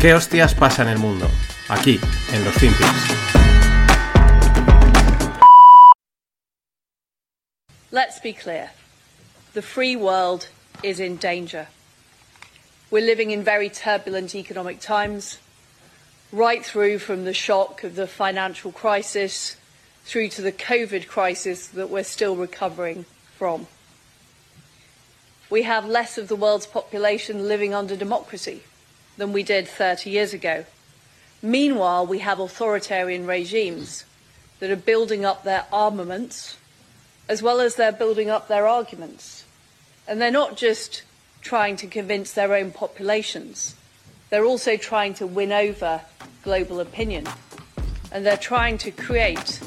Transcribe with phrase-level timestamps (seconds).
[0.00, 1.28] ¿Qué hostias pasa en el mundo?
[1.68, 2.00] Aquí,
[2.32, 2.88] en los Finpics.
[7.90, 8.70] Let's be clear.
[9.52, 10.48] The free world
[10.82, 11.66] is in danger.
[12.90, 15.36] We're living in very turbulent economic times,
[16.32, 19.58] right through from the shock of the financial crisis
[20.06, 23.04] through to the COVID crisis that we're still recovering
[23.36, 23.66] from.
[25.50, 28.62] We have less of the world's population living under democracy
[29.20, 30.64] than we did 30 years ago.
[31.42, 34.04] Meanwhile, we have authoritarian regimes
[34.58, 36.56] that are building up their armaments
[37.28, 39.44] as well as they're building up their arguments.
[40.08, 41.02] And they're not just
[41.42, 43.76] trying to convince their own populations,
[44.30, 46.00] they're also trying to win over
[46.42, 47.26] global opinion.
[48.10, 49.60] And they're trying to create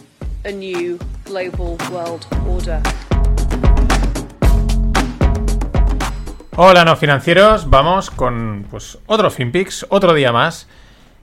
[0.44, 2.82] a new global world order.
[6.56, 10.68] Hola no financieros, vamos con pues otro FinPix, otro día más.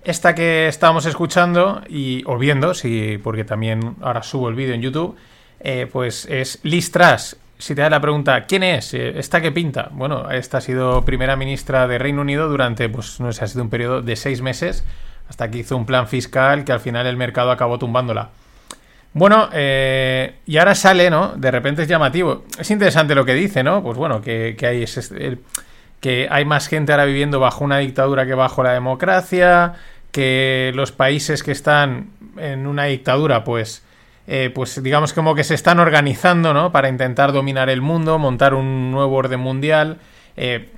[0.03, 4.83] Esta que estábamos escuchando y o viendo, sí, porque también ahora subo el vídeo en
[4.83, 5.14] YouTube,
[5.61, 7.37] eh, pues es Liz Truss.
[7.59, 8.92] Si te da la pregunta, ¿quién es?
[8.92, 9.89] Eh, ¿Esta que pinta?
[9.92, 13.62] Bueno, esta ha sido primera ministra de Reino Unido durante, pues no sé, ha sido
[13.62, 14.84] un periodo de seis meses,
[15.28, 18.31] hasta que hizo un plan fiscal que al final el mercado acabó tumbándola.
[19.12, 21.34] Bueno, eh, y ahora sale, ¿no?
[21.36, 22.44] De repente es llamativo.
[22.58, 23.83] Es interesante lo que dice, ¿no?
[23.83, 25.39] Pues bueno, que, hay,
[26.00, 29.75] que más gente ahora viviendo bajo una dictadura que bajo la democracia,
[30.12, 33.83] que los países que están en una dictadura, pues,
[34.28, 36.70] eh, pues digamos como que se están organizando, ¿no?
[36.70, 39.98] Para intentar dominar el mundo, montar un nuevo orden mundial.
[40.36, 40.69] Eh,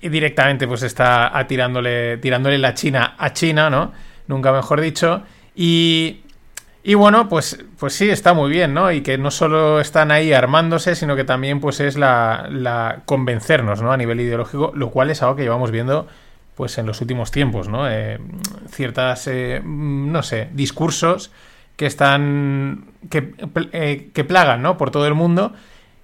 [0.00, 3.92] y directamente, pues está tirándole, tirándole la China a China, ¿no?
[4.26, 5.22] Nunca mejor dicho.
[5.54, 6.21] Y
[6.84, 8.90] y bueno, pues, pues sí, está muy bien, ¿no?
[8.90, 13.80] Y que no solo están ahí armándose, sino que también pues es la, la convencernos,
[13.82, 13.92] ¿no?
[13.92, 16.08] A nivel ideológico, lo cual es algo que llevamos viendo
[16.56, 17.88] pues en los últimos tiempos, ¿no?
[17.88, 18.18] Eh,
[18.68, 21.30] ciertas, eh, no sé, discursos
[21.76, 23.32] que están, que,
[23.72, 24.76] eh, que plagan, ¿no?
[24.76, 25.52] Por todo el mundo.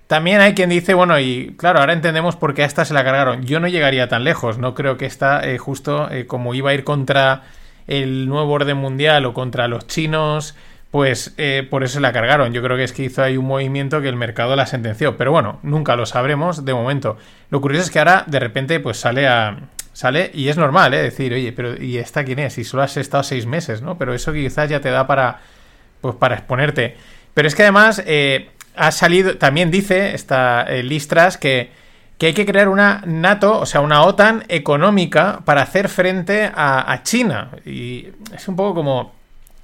[0.06, 3.04] También hay quien dice, bueno, y claro, ahora entendemos por qué a esta se la
[3.04, 3.44] cargaron.
[3.44, 7.42] Yo no llegaría tan lejos, no creo que esta justo como iba a ir contra
[7.88, 10.54] el nuevo orden mundial o contra los chinos,
[10.90, 12.52] pues eh, por eso la cargaron.
[12.52, 15.16] Yo creo que es que hizo ahí un movimiento que el mercado la sentenció.
[15.16, 17.18] Pero bueno, nunca lo sabremos de momento.
[17.50, 19.58] Lo curioso es que ahora de repente pues sale a...
[19.92, 21.02] Sale y es normal, ¿eh?
[21.02, 22.56] Decir, oye, pero ¿y esta quién es?
[22.58, 23.98] Y solo has estado seis meses, ¿no?
[23.98, 25.40] Pero eso quizás ya te da para...
[26.00, 26.96] Pues para exponerte.
[27.34, 29.36] Pero es que además eh, ha salido...
[29.38, 31.70] También dice esta eh, Listras que
[32.18, 37.00] que hay que crear una NATO, o sea, una OTAN económica para hacer frente a,
[37.04, 37.50] China.
[37.64, 39.14] Y es un poco como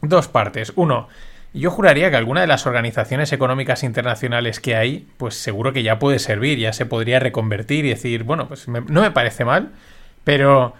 [0.08, 0.72] dos partes.
[0.76, 1.08] Uno,
[1.52, 5.98] yo juraría que alguna de las organizaciones económicas internacionales que hay, pues seguro que ya
[5.98, 9.70] puede servir, ya se podría reconvertir y decir, bueno, pues no me parece mal,
[10.24, 10.74] pero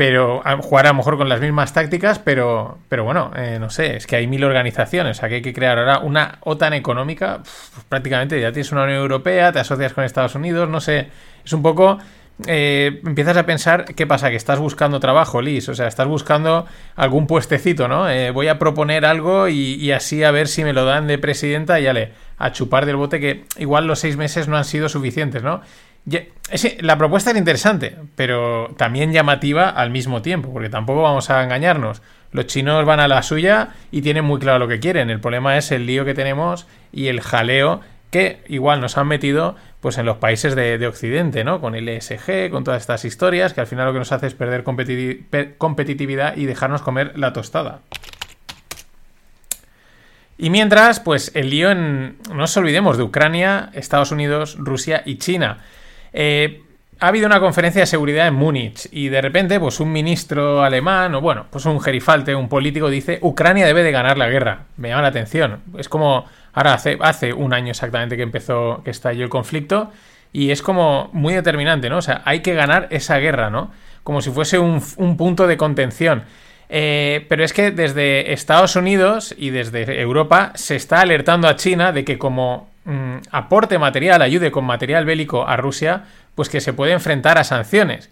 [0.00, 3.96] pero jugar a lo mejor con las mismas tácticas, pero, pero bueno, eh, no sé,
[3.96, 7.40] es que hay mil organizaciones, o sea que hay que crear ahora una OTAN económica,
[7.42, 11.08] pues prácticamente ya tienes una Unión Europea, te asocias con Estados Unidos, no sé,
[11.44, 11.98] es un poco...
[12.46, 14.30] Eh, empiezas a pensar, ¿qué pasa?
[14.30, 18.08] Que estás buscando trabajo, Liz, o sea, estás buscando algún puestecito, ¿no?
[18.08, 21.80] Eh, voy a proponer algo y, así a ver si me lo dan de presidenta
[21.80, 25.42] y le, a chupar del bote que igual los seis meses no han sido suficientes,
[25.42, 25.60] ¿no?
[26.80, 32.00] la propuesta era interesante, pero también llamativa al mismo tiempo, porque tampoco vamos a engañarnos.
[32.32, 35.10] Los chinos van a la suya y tienen muy claro lo que quieren.
[35.10, 39.56] El problema es el lío que tenemos y el jaleo que igual nos han metido
[39.80, 41.60] pues en los países de, Occidente, ¿no?
[41.60, 44.34] Con el ESG, con todas estas historias, que al final lo que nos hace es
[44.34, 47.80] perder competitividad y dejarnos comer la tostada.
[50.36, 52.16] Y mientras, pues el lío en...
[52.28, 55.58] No nos olvidemos de Ucrania, Estados Unidos, Rusia y China.
[56.12, 56.62] Eh,
[56.98, 61.14] ha habido una conferencia de seguridad en Múnich y de repente, pues un ministro alemán,
[61.14, 64.64] o bueno, pues un gerifalte, un político, dice Ucrania debe de ganar la guerra.
[64.76, 65.62] Me llama la atención.
[65.78, 69.90] Es como, ahora hace, un año exactamente que empezó, que estalló el conflicto,
[70.32, 71.98] y es como muy determinante, ¿no?
[71.98, 73.72] O sea, hay que ganar esa guerra, ¿no?
[74.04, 74.80] Como si fuese un,
[75.16, 76.24] punto de contención.
[76.68, 81.90] Eh, pero es que desde Estados Unidos y desde Europa se está alertando a China
[81.90, 86.04] de que como Mm, aporte material, ayude con material bélico a Rusia,
[86.34, 88.10] pues que se puede enfrentar a sanciones.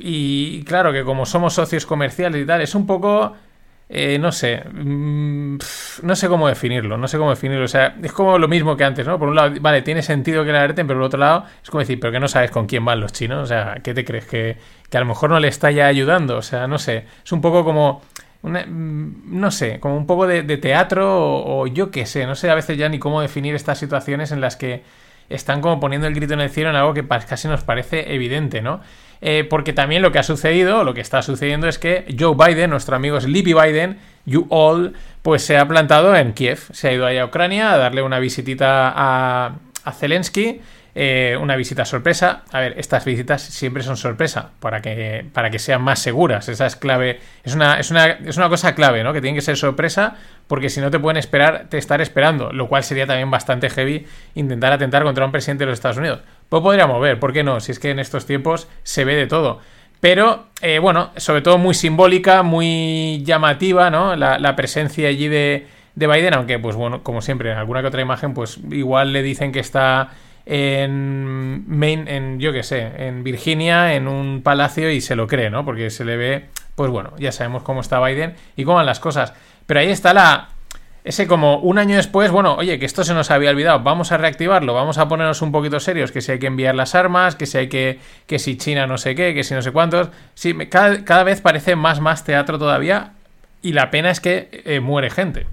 [0.00, 3.36] Y claro que como somos socios comerciales y tal, es un poco...
[3.92, 5.58] Eh, no sé, mm,
[6.02, 7.64] no sé cómo definirlo, no sé cómo definirlo.
[7.64, 9.18] O sea, es como lo mismo que antes, ¿no?
[9.18, 11.80] Por un lado, vale, tiene sentido que la alerten, pero por otro lado, es como
[11.80, 13.42] decir, pero que no sabes con quién van los chinos.
[13.42, 14.26] O sea, ¿qué te crees?
[14.26, 14.56] Que,
[14.88, 16.36] que a lo mejor no le está ya ayudando.
[16.36, 17.06] O sea, no sé.
[17.24, 18.02] Es un poco como
[18.42, 22.54] Mm, no sé, como un poco de, teatro o, yo qué sé, no sé a
[22.54, 24.82] veces ya ni cómo definir estas situaciones en las que
[25.28, 28.62] están como poniendo el grito en el cielo en algo que casi nos parece evidente,
[28.62, 28.80] ¿no?
[29.20, 32.70] Eh, porque también lo que ha sucedido, lo que está sucediendo es que Joe Biden,
[32.70, 37.06] nuestro amigo Sleepy Biden, you all, pues se ha plantado en Kiev, se ha ido
[37.06, 40.60] allá a Ucrania a darle una visitita a, a Zelensky
[40.94, 42.42] eh, una visita sorpresa.
[42.52, 46.48] A ver, estas visitas siempre son sorpresa para que, para que sean más seguras.
[46.48, 47.20] Esa es clave.
[47.44, 49.12] Es una, es una, es una cosa clave, ¿no?
[49.12, 50.16] Que tiene que ser sorpresa
[50.48, 52.52] porque si no te pueden esperar, te estar esperando.
[52.52, 56.20] Lo cual sería también bastante heavy intentar atentar contra un presidente de los Estados Unidos.
[56.50, 57.60] Pues podríamos ver, ¿por qué no?
[57.60, 59.60] Si es que en estos tiempos se ve de todo.
[60.00, 64.16] Pero, eh, bueno, sobre todo muy simbólica, muy llamativa, ¿no?
[64.16, 68.02] La, presencia allí de, de Biden, aunque, pues bueno, como siempre, en alguna que otra
[68.02, 70.10] imagen, pues igual le dicen que está
[70.44, 75.50] en Maine, en yo qué sé, en Virginia, en un palacio y se lo cree,
[75.50, 75.64] ¿no?
[75.64, 78.98] Porque se le ve, pues bueno, ya sabemos cómo está Biden y cómo van las
[78.98, 79.34] cosas.
[79.66, 80.48] Pero ahí está la
[81.04, 84.16] ese como un año después, bueno, oye, que esto se nos había olvidado, vamos a
[84.16, 87.46] reactivarlo, vamos a ponernos un poquito serios, que si hay que enviar las armas, que
[87.46, 90.54] si hay que, que si China no sé qué, que si no sé cuántos, sí,
[90.68, 93.12] cada, cada vez parece más, más teatro todavía
[93.62, 95.46] y la pena es que eh, muere gente.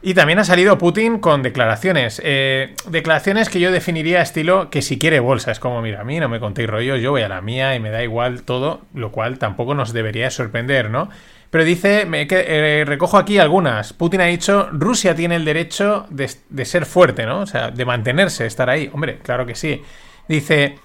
[0.00, 2.22] Y también ha salido Putin con declaraciones.
[2.24, 5.50] Eh, declaraciones que yo definiría estilo que si quiere bolsa.
[5.50, 7.80] Es como, mira, a mí no me contéis rollos, yo voy a la mía y
[7.80, 11.08] me da igual todo, lo cual tampoco nos debería sorprender, ¿no?
[11.50, 13.92] Pero dice, me, eh, recojo aquí algunas.
[13.92, 16.28] Putin ha dicho, Rusia tiene el derecho de,
[16.64, 17.40] ser fuerte, ¿no?
[17.40, 18.90] O sea, de mantenerse, estar ahí.
[18.92, 19.82] Hombre, claro que sí.
[20.28, 20.78] Dice,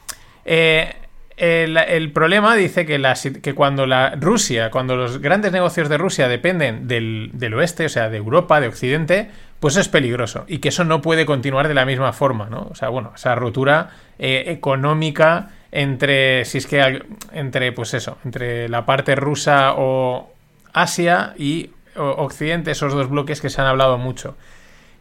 [0.45, 0.95] eh,
[1.36, 7.54] el, problema dice que, cuando la Rusia, cuando los grandes negocios de Rusia dependen del,
[7.54, 9.30] oeste, o sea, de Europa, de Occidente,
[9.60, 12.68] pues es peligroso y que eso no puede continuar de la misma forma, ¿no?
[12.69, 13.89] O sea, bueno, esa rotura
[14.19, 20.32] eh, económica entre, si es que, entre, pues eso, entre la parte rusa o
[20.74, 24.36] Asia y Occidente, esos dos bloques que se han hablado mucho.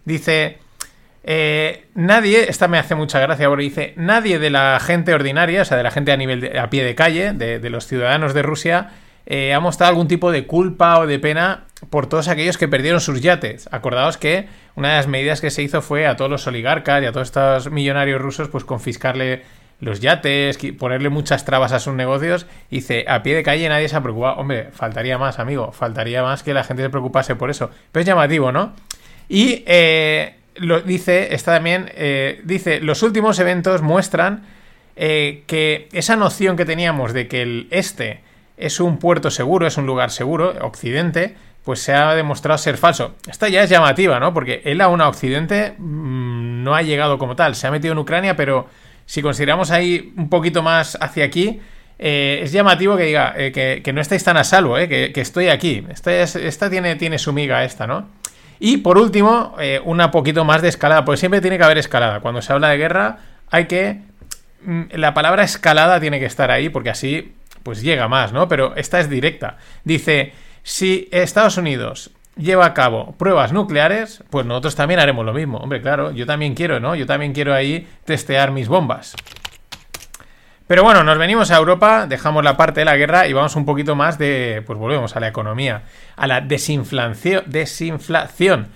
[0.05, 0.59] Dice,
[1.25, 5.65] eh, nadie, esta me hace mucha gracia porque dice, nadie de la gente ordinaria, o
[5.65, 8.43] sea, de la gente a nivel de, a pie de calle, de, los ciudadanos de
[8.43, 8.91] Rusia,
[9.27, 13.01] eh, ha mostrado algún tipo de culpa o de pena por todos aquellos que perdieron
[13.01, 13.69] sus yates.
[13.71, 17.07] Acordaos que una de las medidas que se hizo fue a todos los oligarcas y
[17.07, 19.43] a todos estos millonarios rusos, pues confiscarle
[19.82, 22.46] los yates, ponerle muchas trabas a sus negocios.
[22.70, 24.37] Dice, a pie de calle nadie se ha preocupado.
[24.37, 27.69] Hombre, faltaría más, amigo, faltaría más que la gente se preocupase por eso.
[27.90, 28.75] Pero es llamativo, ¿no?
[29.29, 34.44] Y eh, lo dice, está también, eh, dice, los últimos eventos muestran
[34.94, 38.20] eh, que esa noción que teníamos de que el este
[38.56, 43.17] es un puerto seguro, es un lugar seguro, Occidente, pues se ha demostrado ser falso.
[43.28, 44.32] Esta ya es llamativa, ¿no?
[44.32, 47.99] Porque él aún a Occidente mmm, no ha llegado como tal, se ha metido en
[47.99, 48.69] Ucrania, pero
[49.06, 51.60] si consideramos ahí un poquito más hacia aquí,
[52.04, 55.49] eh, es llamativo que diga eh, que, no estáis tan a salvo, eh, que, estoy
[55.49, 55.87] aquí.
[55.88, 58.08] Esta, es, esta tiene, tiene su miga, esta, ¿no?
[58.58, 62.20] Y por último, una poquito más de escalada, porque siempre tiene que haber escalada.
[62.20, 63.19] Cuando se habla de guerra,
[63.50, 64.00] hay que.
[64.64, 68.49] Mm, la palabra escalada tiene que estar ahí, porque así pues llega más, ¿no?
[68.49, 69.58] Pero esta es directa.
[69.84, 70.32] Dice:
[70.62, 75.58] si Estados Unidos lleva a cabo pruebas nucleares, pues nosotros también haremos lo mismo.
[75.58, 76.94] Hombre, claro, yo también quiero, ¿no?
[76.94, 79.14] Yo también quiero ahí testear mis bombas.
[80.67, 83.67] Pero bueno, nos venimos a Europa, dejamos la parte de la guerra y vamos un
[83.67, 85.82] poquito más de, pues volvemos a la economía,
[86.17, 88.69] a la desinflación, desinflación,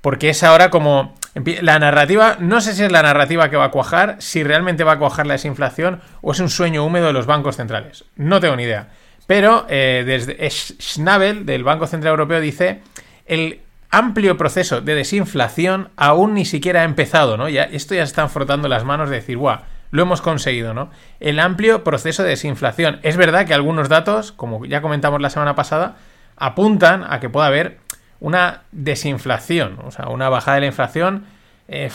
[0.00, 1.14] porque es ahora como
[1.62, 4.92] la narrativa, no sé si es la narrativa que va a cuajar, si realmente va
[4.92, 8.56] a cuajar la desinflación o es un sueño húmedo de los bancos centrales, no tengo
[8.56, 8.88] ni idea.
[9.26, 12.82] Pero eh, desde Schnabel del Banco Central Europeo dice
[13.26, 17.48] el amplio proceso de desinflación aún ni siquiera ha empezado, ¿no?
[17.48, 20.90] Ya, esto ya están frotando las manos de decir, guau, lo hemos conseguido, ¿no?
[21.20, 22.98] El amplio proceso de desinflación.
[23.02, 25.96] Es verdad que algunos datos, como ya comentamos la semana pasada,
[26.36, 27.78] apuntan a que pueda haber
[28.18, 31.26] una desinflación, o sea, una bajada de la inflación.
[31.68, 31.90] Eh,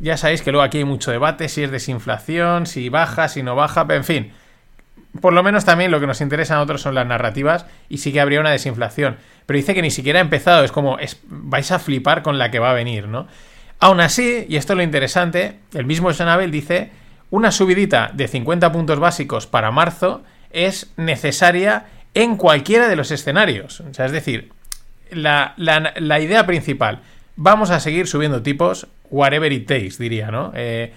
[0.00, 3.54] ya sabéis que luego aquí hay mucho debate, si es desinflación, si baja, si no
[3.54, 4.32] baja, pero en fin.
[5.20, 8.12] Por lo menos también lo que nos interesa a nosotros son las narrativas y sí
[8.12, 9.16] que habría una desinflación.
[9.46, 12.50] Pero dice que ni siquiera ha empezado, es como es, vais a flipar con la
[12.50, 13.26] que va a venir, ¿no?
[13.78, 16.90] Aún así, y esto es lo interesante, el mismo Schnabel dice
[17.30, 23.80] una subidita de 50 puntos básicos para marzo es necesaria en cualquiera de los escenarios.
[23.80, 24.50] O sea, es decir,
[25.10, 25.54] la,
[26.20, 27.00] idea principal,
[27.36, 30.52] vamos a seguir subiendo tipos, whatever it takes, diría, ¿no?
[30.54, 30.92] Eh,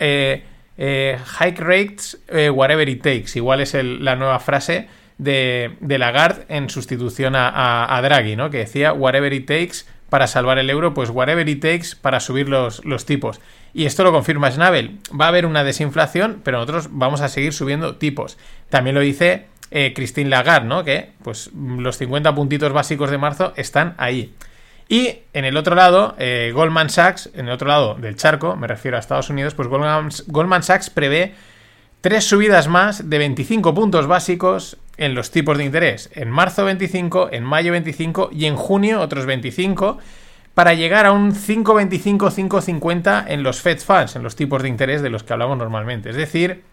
[0.00, 0.44] eh,
[0.78, 2.18] eh, hike rates,
[2.52, 3.36] whatever it takes.
[3.36, 4.88] Igual es la nueva frase
[5.18, 8.50] de, de Lagarde en sustitución a, Draghi, ¿no?
[8.50, 12.48] Que decía, whatever it takes para salvar el euro, pues whatever it takes para subir
[12.48, 13.40] los, los tipos.
[13.72, 14.98] Y esto lo confirma Schnabel.
[15.18, 18.36] Va a haber una desinflación, pero nosotros vamos a seguir subiendo tipos.
[18.68, 20.84] También lo dice eh, Christine Lagarde, ¿no?
[20.84, 24.34] Que pues los 50 puntitos básicos de marzo están ahí.
[24.92, 28.66] Y en el otro lado, eh, Goldman Sachs, en el otro lado del charco, me
[28.66, 31.32] refiero a Estados Unidos, pues Goldman, Sachs prevé
[32.02, 36.10] tres subidas más de 25 puntos básicos en los tipos de interés.
[36.12, 39.96] En marzo 25, en mayo 25 y en junio otros 25
[40.52, 45.08] para llegar a un 5,25-5,50 en los Fed Funds, en los tipos de interés de
[45.08, 46.10] los que hablamos normalmente.
[46.10, 46.64] Es decir,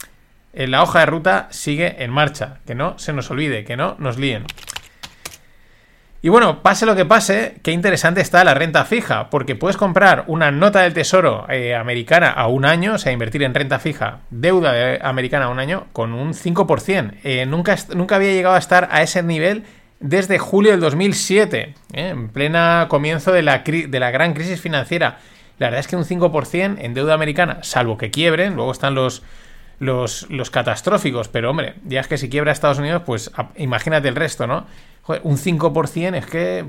[0.52, 4.18] la hoja de ruta sigue en marcha, que no se nos olvide, que no nos
[4.18, 4.44] líen.
[6.22, 10.26] Y bueno, pase lo que pase, qué interesante está la renta fija, porque puedes comprar
[10.28, 14.20] una nota del tesoro eh, americana a un año, o sea, invertir en renta fija,
[14.30, 17.14] deuda americana a un año, con un 5%.
[17.24, 19.64] Eh, nunca, nunca había llegado a estar a ese nivel
[20.02, 21.74] desde julio del 2007, ¿eh?
[21.94, 25.20] en plena comienzo de la, de la gran crisis financiera.
[25.58, 29.24] La verdad es que un 5% en deuda americana, salvo que quiebren, luego están los,
[29.80, 34.16] los, los, catastróficos, pero hombre, ya es que si quiebra Estados Unidos, pues imagínate el
[34.16, 34.66] resto, ¿no?
[35.04, 36.66] Joder, un 5% es que,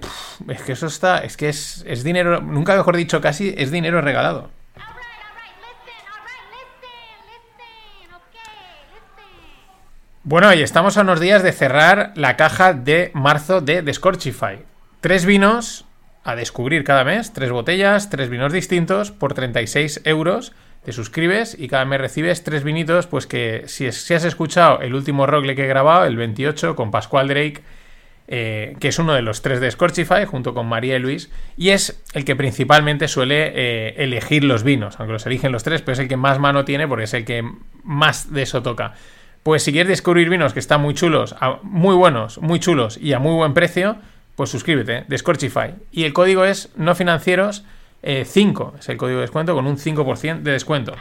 [0.49, 4.01] es que eso está, es que es, es dinero, nunca mejor dicho casi, es dinero
[4.01, 4.51] regalado.
[10.23, 14.63] Bueno, y estamos a unos días de cerrar la caja de marzo de Descorchify.
[15.01, 15.87] Tres vinos
[16.25, 20.53] a descubrir cada mes, tres botellas, tres vinos distintos por 36 euros.
[20.85, 25.27] Te suscribes y cada mes recibes tres vinitos, pues que si, has escuchado el último
[25.27, 27.63] rogle que he grabado, el 28, con Pascual Drake,
[28.29, 31.71] eh, que es uno de los tres de Scorchify, junto con María y Luis, y
[31.71, 35.93] es el que principalmente suele eh, elegir los vinos, aunque los eligen los tres, pero
[35.93, 37.45] es el que más mano tiene porque es el que
[37.85, 38.95] más de eso toca.
[39.43, 43.19] Pues si quieres descubrir vinos que están muy chulos, muy buenos, muy chulos y a
[43.19, 43.97] muy buen precio,
[44.37, 45.75] pues suscríbete, de Scorchify.
[45.93, 47.65] Y el código es no financieros
[48.03, 50.95] 5, eh, es el código de descuento con un 5% de descuento.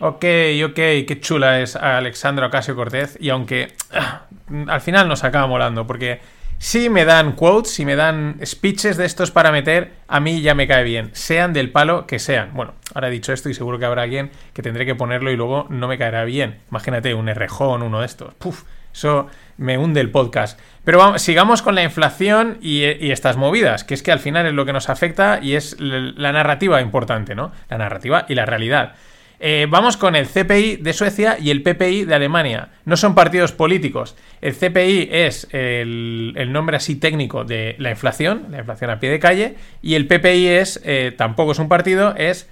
[0.00, 0.24] Ok,
[0.64, 3.16] ok, qué chula es Alexandra Ocasio Cortez.
[3.20, 4.26] Y aunque ah,
[4.68, 6.20] al final nos acaba molando, porque
[6.58, 10.54] si me dan quotes, si me dan speeches de estos para meter, a mí ya
[10.54, 12.50] me cae bien, sean del palo que sean.
[12.54, 15.36] Bueno, ahora he dicho esto y seguro que habrá alguien que tendré que ponerlo y
[15.36, 16.58] luego no me caerá bien.
[16.70, 18.34] Imagínate un errejón, uno de estos.
[18.34, 20.58] Puf, eso me hunde el podcast.
[20.84, 24.54] Pero vamos, sigamos con la inflación y, estas movidas, que es que al final es
[24.54, 27.52] lo que nos afecta y es la narrativa importante, ¿no?
[27.68, 28.94] La narrativa y la realidad.
[29.40, 32.70] Eh, vamos con el CPI de Suecia y el PPI de Alemania.
[32.84, 34.16] No son partidos políticos.
[34.40, 39.20] El CPI es el, nombre así técnico de la inflación, la inflación a pie de
[39.20, 42.48] calle, y el PPI es, eh, tampoco es un partido, es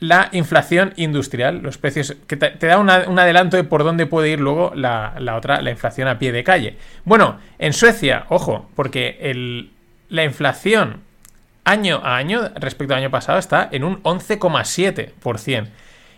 [0.00, 4.40] la inflación industrial, los precios, que te, da un adelanto de por dónde puede ir
[4.40, 6.76] luego la, otra, la inflación a pie de calle.
[7.04, 9.68] Bueno, en Suecia, ojo, porque
[10.08, 11.00] la inflación
[11.64, 15.68] año a año respecto al año pasado está en un 11,7%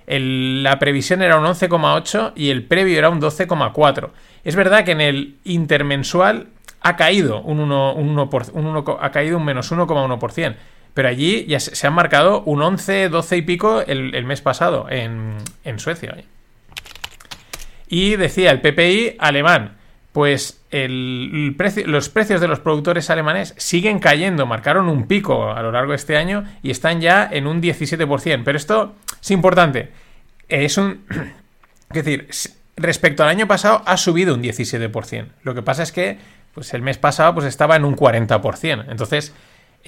[0.07, 4.11] la previsión era un 11,8 y el previo era un 12,4.
[4.45, 6.49] Es verdad que en el intermensual
[6.81, 8.31] ha caído un 1,
[9.01, 10.55] ha caído un menos 1,1%.
[10.97, 15.37] Pero allí ya se, han marcado un 11, 12 y pico el, mes pasado en,
[15.77, 16.17] Suecia.
[17.87, 19.77] Y decía el PPI alemán,
[20.13, 25.61] pues el, precio, los precios de los productores alemanes siguen cayendo, marcaron un pico a
[25.61, 28.41] lo largo de este año y están ya en un 17%.
[28.43, 29.91] Pero esto es importante.
[30.49, 31.05] Es un...
[31.91, 32.29] Es decir,
[32.75, 35.27] respecto al año pasado ha subido un 17%.
[35.43, 36.19] Lo que pasa es que
[36.55, 38.87] pues el mes pasado pues estaba en un 40%.
[38.89, 39.35] Entonces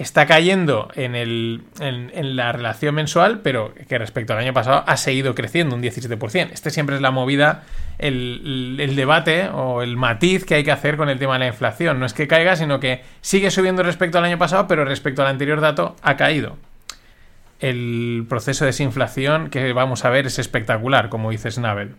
[0.01, 4.97] está cayendo en, el, en, la relación mensual, pero que respecto al año pasado ha
[4.97, 6.49] seguido creciendo un 17%.
[6.51, 7.63] Este siempre es la movida,
[7.97, 11.47] el, el, debate o el matiz que hay que hacer con el tema de la
[11.47, 11.99] inflación.
[11.99, 15.27] No es que caiga, sino que sigue subiendo respecto al año pasado, pero respecto al
[15.27, 16.57] anterior dato ha caído
[17.59, 21.95] el proceso de desinflación que vamos a ver es espectacular, como dice Snabel.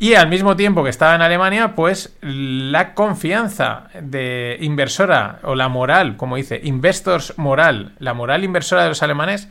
[0.00, 5.68] Y al mismo tiempo que estaba en Alemania, pues la confianza de inversora o la
[5.68, 9.48] moral, como dice, investors moral, la moral inversora de los alemanes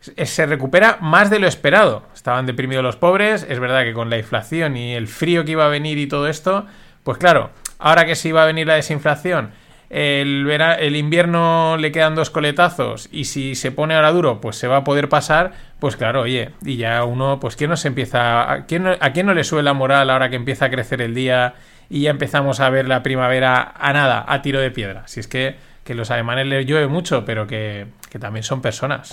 [0.00, 2.06] se recupera más de lo esperado.
[2.14, 5.64] Estaban deprimidos los pobres, es verdad que con la inflación y el frío que iba
[5.64, 6.66] a venir y todo esto,
[7.02, 9.52] pues claro, ahora que se iba a venir la desinflación
[9.88, 14.78] el, invierno le quedan dos coletazos y si se pone ahora duro, pues se va
[14.78, 18.66] a poder pasar, pues claro, oye, y ya uno, pues ¿quién no se empieza, a
[18.66, 21.14] quién no, a quién no le sube la moral ahora que empieza a crecer el
[21.14, 21.54] día
[21.88, 25.06] y ya empezamos a ver la primavera a nada, a tiro de piedra?
[25.06, 29.12] Si es que, que los alemanes les llueve mucho, pero que, que también son personas,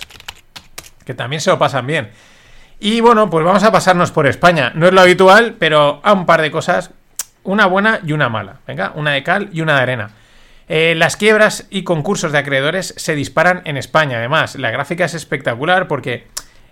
[1.04, 2.10] que también se lo pasan bien.
[2.80, 4.72] Y bueno, pues vamos a pasarnos por España.
[4.74, 6.90] No es lo habitual, pero a un par de cosas,
[7.44, 8.56] una buena y una mala.
[8.66, 10.10] Venga, una de cal y una de arena.
[10.68, 14.18] Eh, las quiebras y concursos de acreedores se disparan en España.
[14.18, 16.26] Además, la gráfica es espectacular porque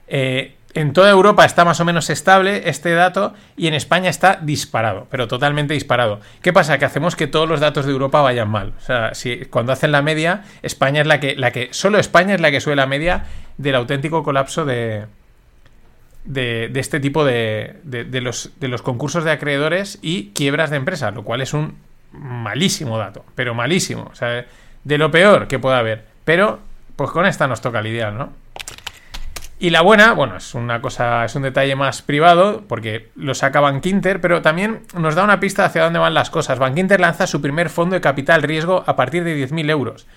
[0.08, 4.38] eh, en toda Europa está más o menos estable este dato y en España está
[4.40, 6.20] disparado, pero totalmente disparado.
[6.40, 6.78] ¿Qué pasa?
[6.78, 8.72] Que hacemos que todos los datos de Europa vayan mal.
[8.78, 9.12] O sea,
[9.50, 12.61] cuando hacen la media, España es la que, la que, solo España es la que
[12.61, 13.25] sube la media
[13.58, 15.04] del auténtico colapso de,
[16.25, 20.70] de, de este tipo de, de, de los, de los concursos de acreedores y quiebras
[20.70, 21.76] de empresas, lo cual es un
[22.12, 24.12] malísimo dato, pero malísimo.
[24.85, 26.04] De lo peor que pueda haber.
[26.25, 26.61] Pero,
[26.97, 28.33] pues con esta nos toca lidiar, ¿no?
[29.62, 33.61] Y la buena, bueno, es una cosa, es un detalle más privado, porque lo saca
[33.61, 36.59] Bankinter, pero también nos da una pista hacia dónde van las cosas.
[36.59, 40.09] Bankinter lanza su primer fondo de capital riesgo a partir de 10.000 euros.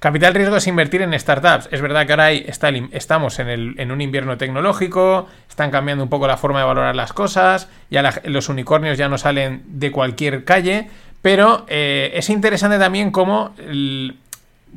[0.00, 1.68] Capital riesgo es invertir en startups.
[1.72, 2.46] Es verdad que ahora hay,
[2.92, 7.68] estamos en, un invierno tecnológico, están cambiando un poco la forma de valorar las cosas,
[7.90, 10.88] ya los unicornios ya no salen de cualquier calle,
[11.22, 13.54] pero eh, es interesante también cómo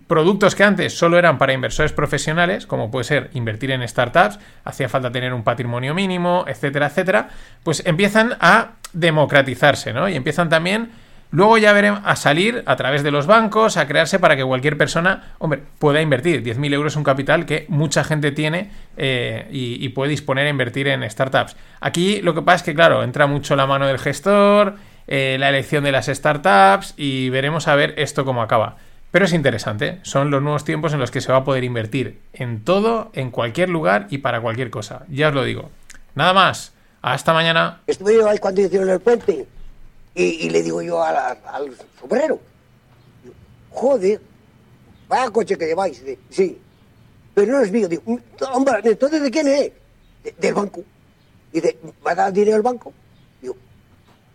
[0.07, 4.89] productos que antes solo eran para inversores profesionales, como puede ser invertir en startups, hacía
[4.89, 7.29] falta tener un patrimonio mínimo, etcétera, etcétera,
[7.63, 10.09] pues empiezan a democratizarse, ¿no?
[10.09, 10.91] Y empiezan también,
[11.31, 14.77] luego ya veremos, a salir a través de los bancos, a crearse para que cualquier
[14.77, 16.43] persona, hombre, pueda invertir.
[16.43, 20.87] 10.000 euros es un capital que mucha gente tiene eh, y puede disponer a invertir
[20.89, 21.55] en startups.
[21.79, 24.75] Aquí lo que pasa es que, claro, entra mucho la mano del gestor,
[25.07, 28.77] eh, la elección de las startups y veremos a ver esto cómo acaba.
[29.11, 32.19] Pero es interesante, son los nuevos tiempos en los que se va a poder invertir
[32.33, 35.05] en todo, en cualquier lugar y para cualquier cosa.
[35.09, 35.69] Ya os lo digo.
[36.15, 37.81] Nada más, hasta mañana.
[37.87, 39.45] Estuve yo ahí cuando hicieron el puente
[40.15, 42.39] y, y le digo yo al, al sombrero,
[43.69, 44.21] joder,
[45.07, 46.01] vaya coche que lleváis.
[46.29, 46.57] Sí,
[47.33, 47.87] pero no es mío.
[47.87, 48.03] Digo,
[48.53, 49.71] hombre, entonces ¿de quién es?
[50.23, 50.81] "De- del banco.
[51.51, 52.93] Dice, ¿me ha dado dinero el banco?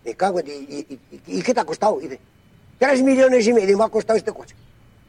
[0.07, 0.39] Me cago.
[0.41, 1.99] ¿Y, y, y- y qué te ha costado?
[1.99, 2.21] Dice,
[2.79, 4.55] tres millones y medio me ha costado este coche.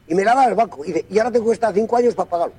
[0.08, 0.82] Y me la da el banco.
[0.82, 2.54] Dice, y ahora te cuesta cinco años para pagarlo.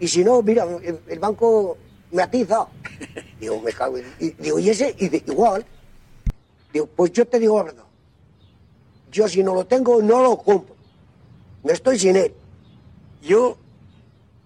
[0.00, 0.66] Y si no, mira,
[1.08, 1.76] el, banco
[2.10, 2.66] me atiza.
[3.40, 3.98] Digo, me cago.
[3.98, 4.96] Y, digo, ¿y ese?
[4.98, 5.66] Y dice, igual.
[6.72, 7.84] Digo, pues yo te digo la verdad.
[9.10, 10.74] Yo si no lo tengo, no lo compro.
[11.62, 12.32] Me estoy sin él.
[13.20, 13.58] Yo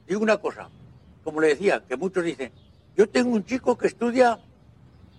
[0.09, 0.69] digo una cosa,
[1.23, 2.51] como le decía, que muchos dicen,
[2.97, 4.41] yo tengo un chico que estudia,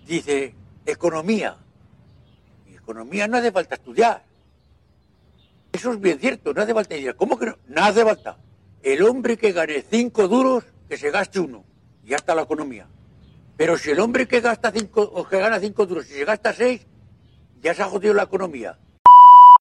[0.05, 0.53] dice,
[0.85, 1.57] economía.
[2.88, 4.23] Economía no hace falta estudiar.
[5.73, 7.17] Eso es bien cierto, no hace falta estudiar.
[7.17, 7.58] ¿Cómo que no?
[7.67, 8.38] No hace falta.
[8.82, 11.65] El hombre que gane cinco duros, que se gaste uno.
[12.06, 12.88] Ya está la economía.
[13.58, 16.54] Pero si el hombre que gasta cinco, o que gana cinco duros, si se gasta
[16.54, 16.88] seis,
[17.62, 18.80] ya se ha jodido la economía.